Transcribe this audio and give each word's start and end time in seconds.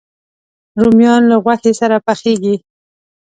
رومیان 0.81 1.21
له 1.29 1.35
غوښې 1.43 1.71
سره 1.79 1.97
پخېږي 2.05 2.55